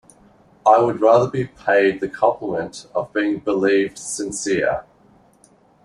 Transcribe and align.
I 0.65 0.79
would 0.79 0.99
rather 0.99 1.29
be 1.29 1.45
paid 1.45 1.99
the 2.01 2.09
compliment 2.09 2.87
of 2.95 3.13
being 3.13 3.37
believed 3.37 3.99
sincere. 3.99 4.83